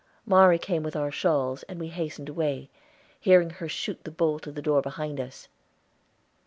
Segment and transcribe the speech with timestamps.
[0.25, 2.71] Mari came with our shawls, and we hastened away,
[3.19, 5.47] hearing her shoot the bolt of the door behind us.